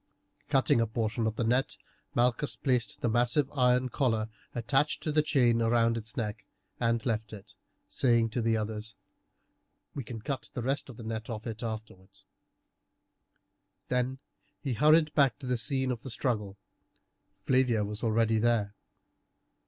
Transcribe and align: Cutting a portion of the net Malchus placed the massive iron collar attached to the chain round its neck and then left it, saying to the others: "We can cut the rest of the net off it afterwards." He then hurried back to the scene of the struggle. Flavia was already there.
Cutting 0.49 0.81
a 0.81 0.87
portion 0.87 1.27
of 1.27 1.35
the 1.35 1.43
net 1.43 1.77
Malchus 2.15 2.55
placed 2.55 3.01
the 3.01 3.07
massive 3.07 3.47
iron 3.51 3.89
collar 3.89 4.29
attached 4.55 5.03
to 5.03 5.11
the 5.11 5.21
chain 5.21 5.59
round 5.61 5.95
its 5.95 6.17
neck 6.17 6.43
and 6.79 6.99
then 6.99 7.07
left 7.07 7.33
it, 7.33 7.53
saying 7.87 8.31
to 8.31 8.41
the 8.41 8.57
others: 8.57 8.95
"We 9.93 10.03
can 10.03 10.19
cut 10.19 10.49
the 10.55 10.63
rest 10.63 10.89
of 10.89 10.97
the 10.97 11.03
net 11.03 11.29
off 11.29 11.45
it 11.45 11.61
afterwards." 11.61 12.25
He 13.83 13.89
then 13.93 14.17
hurried 14.77 15.13
back 15.13 15.37
to 15.37 15.45
the 15.45 15.55
scene 15.55 15.91
of 15.91 16.01
the 16.01 16.09
struggle. 16.09 16.57
Flavia 17.45 17.85
was 17.85 18.03
already 18.03 18.39
there. 18.39 18.73